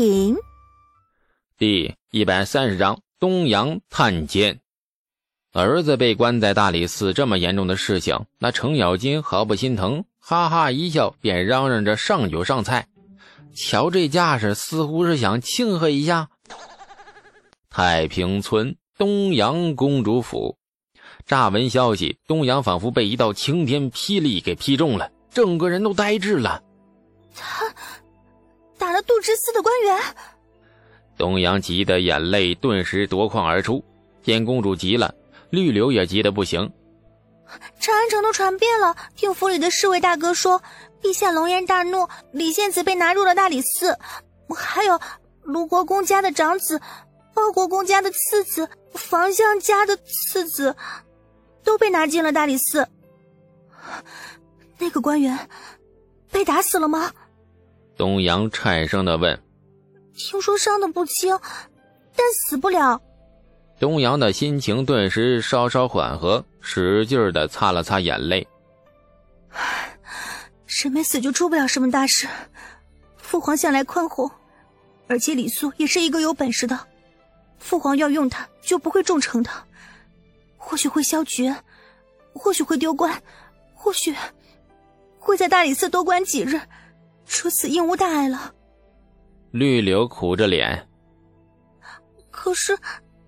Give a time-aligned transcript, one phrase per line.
[0.00, 0.34] 品
[1.58, 4.58] 第一百三十章东阳探监。
[5.52, 12.88] 儿子被关在大理寺，这么严重的事情，那程咬金毫不心疼，哈哈一笑，便嚷嚷着上酒上菜。
[13.54, 16.30] 瞧这架势，似乎是想庆贺一下。
[17.68, 20.56] 太平村东阳公主府，
[21.26, 26.62] 乍闻消息，东阳仿佛被一道晴天霹雳给劈中了，整个人都呆滞了。
[27.34, 27.66] 他。
[28.90, 29.96] 打了杜之司的官员，
[31.16, 33.84] 东阳急得眼泪顿时夺眶而出。
[34.20, 35.14] 见公主急了，
[35.48, 36.72] 绿柳也急得不行。
[37.78, 40.60] 长安城都传遍了，听府里的侍卫大哥说，
[41.00, 43.96] 陛下龙颜大怒，李献子被拿入了大理寺，
[44.56, 44.98] 还有
[45.42, 46.80] 卢国公家的长子、
[47.32, 50.74] 包国公家的次子、房相家的次子，
[51.62, 52.88] 都被拿进了大理寺。
[54.78, 55.48] 那个官员
[56.32, 57.12] 被打死了吗？
[58.00, 59.38] 东阳颤声的问
[60.16, 61.38] ：“听说伤的不轻，
[62.16, 62.98] 但死不了。”
[63.78, 68.48] 东阳的心情顿时稍稍缓和，使劲的擦了擦眼泪。
[70.66, 72.26] 人没死就出不了什么大事，
[73.18, 74.30] 父皇向来宽宏，
[75.06, 76.80] 而且李素也是一个有本事的，
[77.58, 79.62] 父皇要用他就不会重惩他，
[80.56, 81.54] 或许会削爵，
[82.32, 83.22] 或许会丢官，
[83.74, 84.16] 或许
[85.18, 86.58] 会在大理寺多关几日。
[87.30, 88.52] 除此应无大碍了。
[89.52, 90.88] 绿柳苦着脸。
[92.28, 92.76] 可是，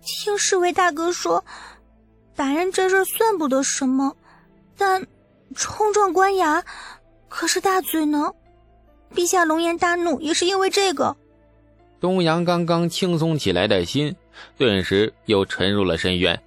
[0.00, 1.44] 听侍卫大哥说，
[2.36, 4.16] 打人这事算不得什么，
[4.76, 5.04] 但
[5.56, 6.62] 冲撞官衙
[7.28, 8.32] 可是大罪呢。
[9.12, 11.16] 陛下龙颜大怒也是因为这个。
[12.00, 14.14] 东阳刚刚轻松起来的心，
[14.56, 16.40] 顿时又沉入了深渊。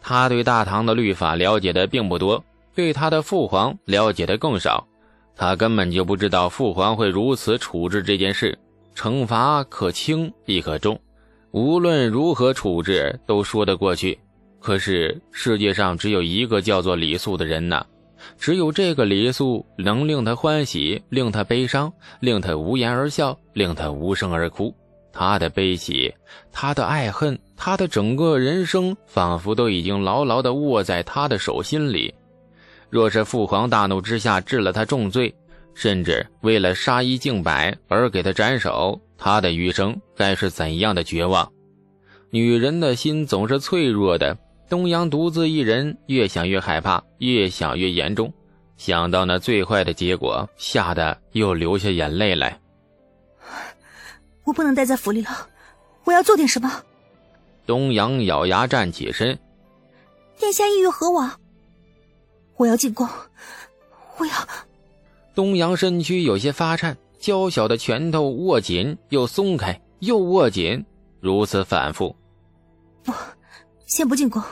[0.00, 2.44] 他对大唐的律法了解的并不多，
[2.76, 4.86] 对他的父皇了解的更少。
[5.36, 8.58] 他根本就不知道父皇会如此处置这件事，
[8.94, 10.98] 惩罚可轻亦可重，
[11.50, 14.18] 无论如何处置都说得过去。
[14.58, 17.84] 可是世界上只有一个叫做李素的人呐，
[18.38, 24.74] 只有这个李素能令他欢喜，令他悲伤，令他无言而笑，令他无声而哭。
[25.12, 26.12] 他的悲喜，
[26.50, 32.14] 他的爱恨，他的整个人生，仿佛都已经牢牢地握在他的手心里。
[32.88, 35.34] 若是父皇大怒之下治了他重罪，
[35.74, 41.50] 甚至为了杀一儆百而给他斩首，他的余生该是怎样的绝望？
[42.30, 44.36] 女人的心总是脆弱的。
[44.68, 48.32] 东阳独自一人，越想越害怕，越想越严重。
[48.76, 52.60] 想到那最坏的结果，吓得又流下眼泪来。
[54.42, 55.48] 我不能待在府里了，
[56.04, 56.82] 我要做点什么。
[57.64, 59.38] 东阳咬牙站起身。
[60.36, 61.38] 殿下意欲何往？
[62.56, 63.08] 我要进宫，
[64.16, 64.32] 我要。
[65.34, 70.84] 东阳身躯有些发颤，娇小的拳头握紧又松开，又握紧，
[71.20, 72.16] 如此反复。
[73.04, 73.12] 不，
[73.86, 74.42] 先不进宫。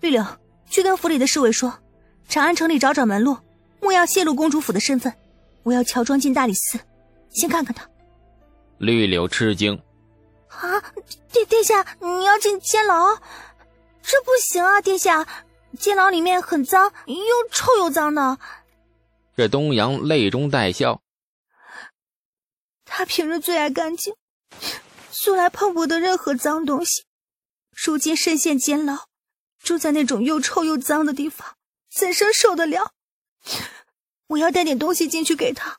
[0.00, 0.24] 绿柳，
[0.68, 1.72] 去跟府里的侍卫说，
[2.28, 3.38] 长安城里找找门路，
[3.80, 5.12] 莫要泄露公主府的身份。
[5.62, 6.78] 我要乔装进大理寺，
[7.30, 7.88] 先看看他。
[8.78, 9.80] 绿柳吃惊。
[10.48, 10.80] 啊，
[11.32, 13.16] 殿殿下，你要进监牢？
[14.02, 15.26] 这不行啊，殿下。
[15.76, 18.38] 监牢里面很脏，又臭又脏的。
[19.36, 21.02] 这东阳泪中带笑。
[22.84, 24.14] 他平日最爱干净，
[25.10, 27.04] 素来碰不得任何脏东西。
[27.72, 29.06] 如今身陷监牢，
[29.62, 31.56] 住在那种又臭又脏的地方，
[31.94, 32.92] 怎生受得了？
[34.28, 35.76] 我要带点东西进去给他。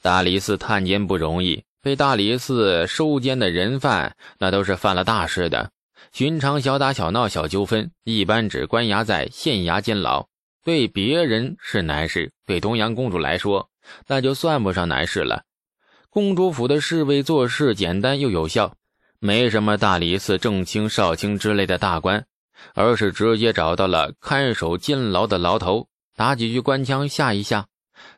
[0.00, 5.70] 大理寺探监不容易，被大理寺收监的人犯，那都是犯了大事的。
[6.12, 10.26] 寻常小打小闹、小纠纷，一般只关押在县衙监牢。
[10.64, 13.70] 对别人是难事，对东阳公主来说，
[14.06, 15.44] 那就算不上难事了。
[16.10, 18.74] 公主府的侍卫做事简单又有效，
[19.18, 22.26] 没什么大理寺正卿、少卿之类的大官，
[22.74, 27.66] 而是直接找到了看守监牢的牢头，打几句官腔吓一吓，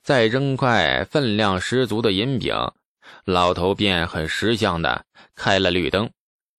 [0.02, 2.54] 再扔块分量十足的银饼，
[3.24, 5.04] 老头便很识相的
[5.36, 6.10] 开了绿灯。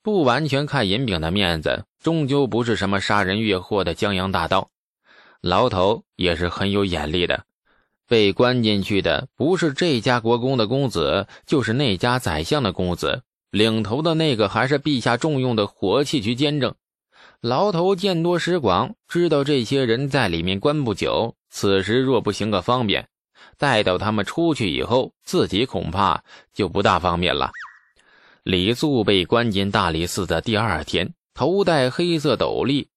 [0.04, 4.70] 不完全看银饼的面子，终究不是什么杀人越货的江洋大盗。
[5.42, 7.46] 牢头也是很有眼力的，
[8.08, 13.22] 被关进去的不是这家国公的公子，就是那家宰相的公子。
[13.52, 16.74] 领头的那个还是陛下重用的火器局监正。
[17.42, 23.08] 牢头见多识广，知道这些人在里面关不久，此时若不行个方便，
[23.58, 26.24] 待到他们出去以后，自己恐怕
[26.54, 27.52] 就不大方便了。
[28.44, 32.88] 李素被关进大理寺的第二天，头戴黑色斗笠，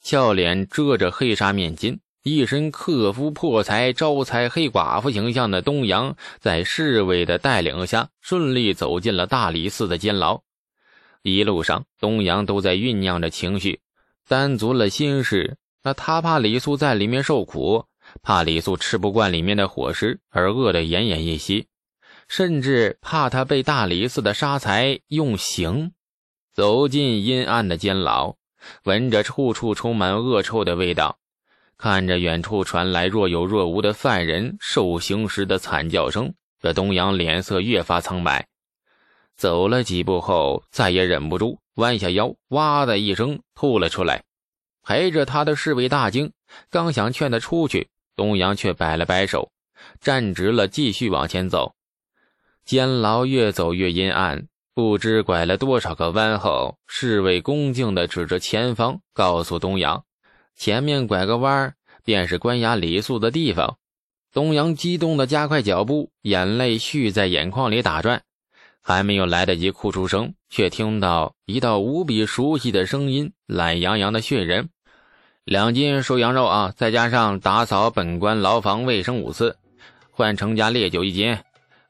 [0.00, 10.40] 俏脸遮着黑纱面巾，一身克夫破财招财黑寡妇形象的东阳，在侍卫的带领下，顺利走进了大理寺的监牢。
[11.22, 13.80] 一路上，东阳都在酝酿着情绪，
[14.28, 15.56] 担足了心事。
[15.82, 17.86] 那他怕李素在里面受苦，
[18.22, 21.66] 怕李素吃不惯里面的伙食而饿得奄奄一息，
[22.32, 25.92] 甚至怕他被大理寺的杀财用刑。
[26.54, 28.36] 走进阴暗的监牢，
[28.84, 31.18] 闻着处处充满恶臭的味道。
[31.76, 38.48] 看着远处传来若有若无的犯人受刑时的惨叫声，这东阳脸色越发苍白。
[39.36, 44.24] 走了几步后，再也忍不住，弯下腰，哇的一声吐了出来。
[44.82, 46.32] 陪着他的侍卫大惊，
[46.70, 49.52] 刚想劝他出去，东阳却摆了摆手，
[50.00, 51.74] 站直了，继续往前走。
[52.64, 60.04] 监牢越走越阴暗，不知拐了多少个弯后，侍卫恭敬地指着前方，告诉东阳。
[60.54, 61.74] 前面拐个弯
[62.04, 63.78] 便是关押李素的地方。
[64.32, 68.22] 东阳激动的加快脚步，眼泪蓄在眼眶里打转，
[68.80, 74.70] 还没有来得及哭出声，却听到一道无比熟悉的声音，懒洋洋的训人
[75.44, 79.56] ：“两斤熟羊肉啊，再加上打扫本官牢房卫生五次，
[80.10, 81.36] 换成家烈酒一斤。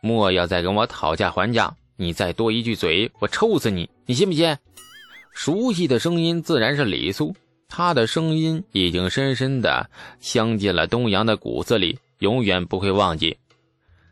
[0.03, 3.89] 莫要再跟我讨价还价，你再多一句嘴，我抽死你！
[4.05, 4.59] 你信不信？”
[5.33, 7.35] 熟悉的声音自然是李素。
[7.69, 9.89] 他的声音已经深深的
[10.21, 13.39] 镶进了东阳的骨子里，永远不会忘记。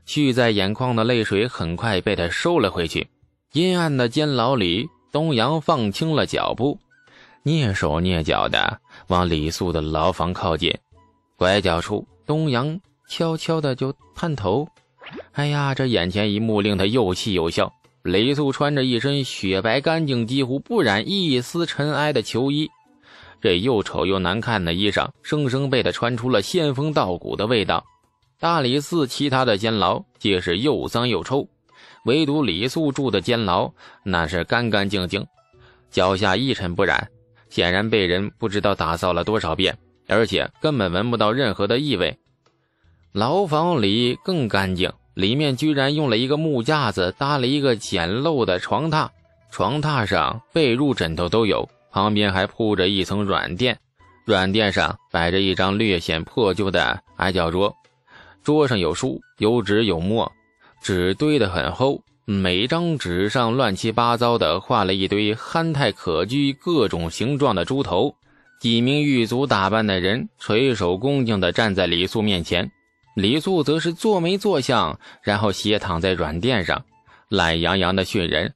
[0.07, 3.07] 蓄在眼眶的泪水很快被他收了回去。
[3.53, 6.79] 阴暗的监牢里，东阳放轻了脚步，
[7.45, 10.73] 蹑手蹑脚的往李素的牢房靠近。
[11.37, 14.67] 拐角处，东阳悄悄的就探头
[15.41, 17.73] ：“哎呀，这眼前一幕令他又气又笑。
[18.03, 22.69] 李素穿着一身雪白干净、几乎不染一丝尘埃的囚衣。”
[23.41, 27.83] 这又丑又难看的衣裳，生生被他穿出了仙风道骨的味道。
[28.39, 31.49] 大理寺其他的监牢皆是又脏又臭，
[32.05, 33.73] 唯独李素住的监牢
[34.05, 35.27] 那是干干净净，
[35.91, 37.09] 脚下一尘不染，
[37.49, 42.19] 显然被人不知道打扫了多少遍，而且根本闻不到任何的异味。
[43.13, 49.09] 牢房里更干净，里面居然用了一个木架子搭了一个简陋的床榻，
[49.51, 51.69] 床榻上被褥枕头都有。
[51.93, 53.77] 旁边还铺着一层软垫，
[54.25, 57.75] 软垫上摆着一张略显破旧的矮脚桌，
[58.45, 60.31] 桌上有书、有纸、有墨，
[60.81, 68.15] 纸堆得很厚，每张纸上乱七八糟的画了一堆憨态可掬、各种形状的猪头。
[68.61, 72.71] 几名狱卒打扮的人垂手恭敬地站在李素面前，
[73.15, 76.85] 李素则是坐没坐相，然后斜躺在软垫上，
[77.29, 78.55] 懒洋洋的训人。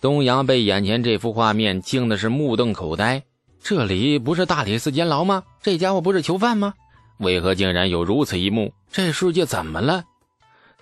[0.00, 3.22] 东阳被眼前这幅画面惊的是目瞪口呆，
[3.62, 5.42] 这里不是大理寺监牢吗？
[5.62, 6.74] 这家伙不是囚犯吗？
[7.18, 8.72] 为何竟然有如此一幕？
[8.90, 10.04] 这世界怎么了？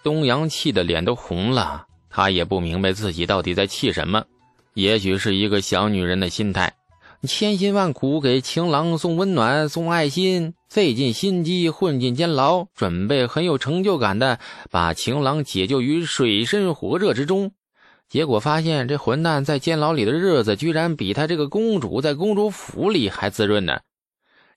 [0.03, 4.25] 东阳气得脸都红了，他也不明白自己到底在气什么。
[4.75, 6.75] 也许是一个小女人的心态，
[7.29, 14.41] 千辛万苦给情郎送温暖、送爱心，费尽心机混进监牢，准备很有成就感的
[14.71, 17.53] 把情郎解救于水深火热之中。
[18.09, 23.81] 结果发现，这混蛋在监牢里的日子，居然比他这个公主在公主府里还滋润呢！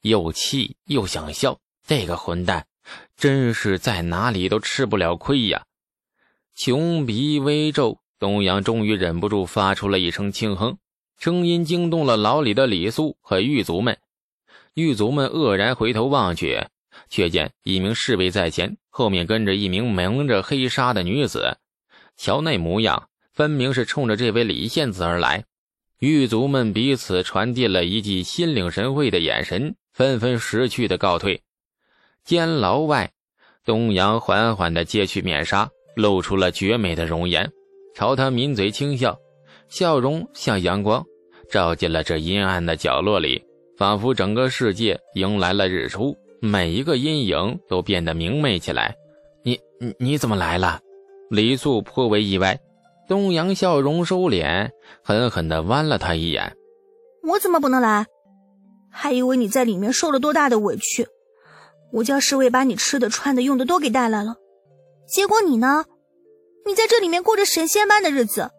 [0.03, 2.65] 又气又想笑，这个混蛋
[3.17, 5.65] 真是在哪里都吃不了亏呀！
[6.55, 10.77] 穷鼻微皱，东阳终于忍不住发出了一声轻哼，
[11.19, 13.97] 声音惊动了牢里的李素和狱卒们。
[14.75, 16.67] 狱卒们愕然回头望去，
[17.09, 21.57] 却见一名侍卫在前，后面跟着一名蒙着黑纱的女子，
[22.15, 23.09] 瞧那模样。
[23.33, 25.43] 分明是冲着这位李献子而来，
[25.99, 31.43] 狱卒们彼此传递了一记心领神会的眼神，纷纷识趣的告退。
[32.23, 33.11] 监牢外，
[33.65, 37.51] 东阳缓缓地揭去面纱，露出了绝美的容颜，
[37.93, 39.19] 朝他抿嘴轻笑，
[39.67, 41.03] 笑容像阳光，
[41.51, 43.43] 照进了这阴暗的角落里，
[43.77, 48.95] 仿佛整个世界迎来了日出，每一个阴影都变得明媚起来。
[49.43, 50.79] 你你你怎么来了？
[51.29, 52.59] 李素颇为意外。
[53.07, 54.71] 东阳笑容收敛，
[55.03, 56.55] 狠狠地剜了他一眼。
[57.21, 58.07] 我怎么不能来？
[58.91, 61.07] 还以为你在里面受了多大的委屈，
[61.91, 64.35] 我叫侍卫把你吃的、穿的、用的都给带来了。
[65.07, 65.85] 结果你呢？
[66.65, 68.49] 你在这里面过着神仙般的日子。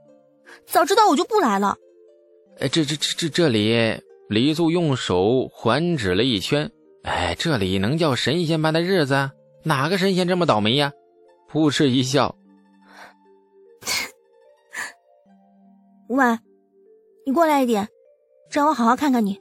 [0.66, 1.76] 早知道我就不来了。
[2.61, 6.71] 哎，这这这这这里，李素用手环指了一圈。
[7.02, 9.30] 哎，这里能叫神仙般的日子？
[9.62, 10.92] 哪个神仙这么倒霉呀？
[11.49, 12.35] 扑哧一笑。
[16.09, 16.25] 喂，
[17.25, 17.87] 你过来一点，
[18.50, 19.40] 让我好好看看你。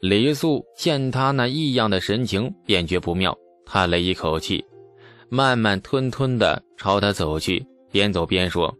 [0.00, 3.36] 李素见他那异样的神情，便觉不妙，
[3.66, 4.64] 叹了一口气，
[5.28, 8.74] 慢慢吞吞的朝他走去，边走边说：“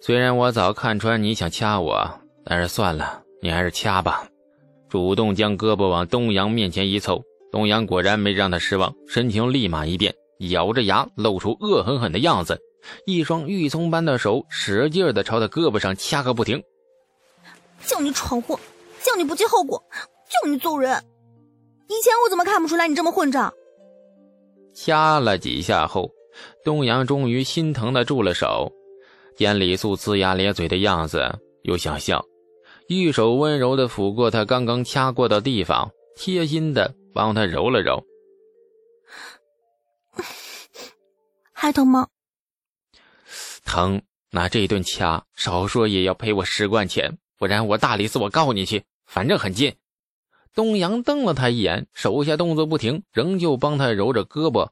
[0.00, 4.28] 虽然我早看穿你想掐我，但是算了，你还是掐吧。”
[4.88, 10.14] 主动将胳膊往东阳面前一凑，东阳果然没让他失望，神情立马一变，
[10.50, 12.58] 咬着牙露出恶狠狠的样子，
[13.06, 16.62] 一双玉葱般的手使劲的朝他胳膊上掐个不停。
[17.84, 18.58] 叫你闯祸，
[19.02, 19.82] 叫你不计后果。
[20.42, 20.92] 叫你揍人！
[21.88, 23.50] 以前我怎么看不出来你这么混账？
[24.74, 26.10] 掐了几下后，
[26.64, 28.70] 东阳终于心疼的住了手，
[29.36, 32.22] 见李素龇牙咧嘴的样子，又想笑，
[32.88, 38.04] 玉手温柔的抚过他刚刚掐过的地方，贴心的帮他揉了揉。
[41.52, 42.08] 还疼吗？
[43.64, 49.76] 疼，那这顿掐，少说也要赔我十贯钱，不然我大理寺我告你去，反正很近。
[50.54, 54.70] 东阳瞪了他一眼，手下动作不停，仍旧帮他揉着胳膊，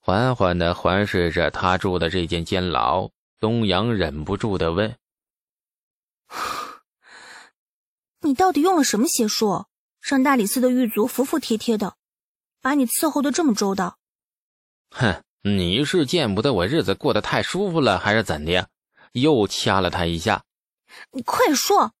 [0.00, 3.10] 缓缓的环视着他住的这间监牢。
[3.40, 4.96] 东阳忍不住的问
[8.20, 9.66] ：“你到底用了什么邪术，
[10.00, 11.94] 让大理寺的狱卒服服帖帖的，
[12.60, 13.98] 把你伺候的这么周到
[14.90, 18.68] ？”“哼，你是见不得我日子过得太舒服了，还是怎的？”
[19.12, 20.42] 又掐了他一下。
[21.12, 21.92] “你快说！”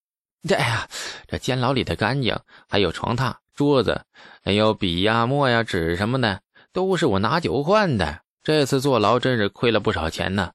[0.48, 0.88] 这哎呀，
[1.26, 4.04] 这监牢里的干净，还有床榻、桌子，
[4.42, 8.22] 还有笔呀、墨呀、纸什么的，都是我拿酒换的。
[8.42, 10.52] 这次坐牢真是亏了不少钱呢。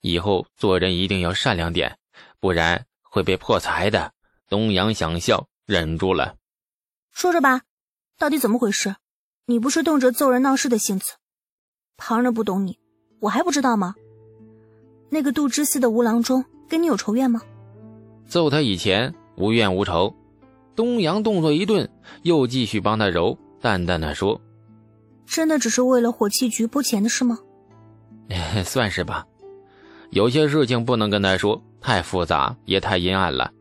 [0.00, 1.98] 以后做人一定要善良点，
[2.40, 4.12] 不然会被破财的。
[4.54, 6.36] 东阳想笑，忍住了。
[7.10, 7.62] 说着吧，
[8.20, 8.94] 到底怎么回事？
[9.46, 11.14] 你不是动辄揍人闹事的性子？
[11.96, 12.78] 旁人不懂你，
[13.18, 13.96] 我还不知道吗？
[15.10, 17.42] 那个杜之思的吴郎中跟你有仇怨吗？
[18.28, 19.12] 揍他以前。
[19.36, 20.14] 无怨无仇，
[20.76, 21.90] 东阳动作一顿，
[22.22, 24.40] 又继续帮他揉，淡淡的说
[25.26, 27.40] ：“真的只是为了火器局拨钱的事吗？”
[28.64, 29.26] 算是吧。
[30.10, 33.52] 有些事情不能跟他说，太复杂也太阴暗了。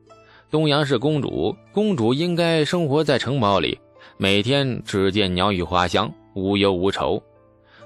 [0.54, 3.80] 东阳是公主，公主应该生活在城堡里，
[4.18, 7.20] 每天只见鸟语花香，无忧无愁。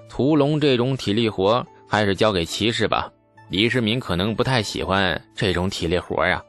[0.10, 3.10] 屠龙这种体力活，还是交给骑士吧。
[3.50, 6.44] 李世民可能不太喜欢这种体力活呀。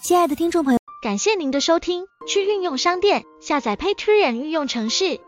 [0.00, 2.06] 亲爱的听众朋友，感谢您的收听。
[2.26, 5.20] 去运用商店下载 Patreon 运用城市，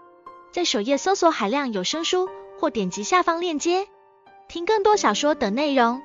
[0.50, 2.26] 在首页搜索海量有声书，
[2.58, 3.86] 或点击下方链接
[4.48, 6.00] 听更多小说等内容。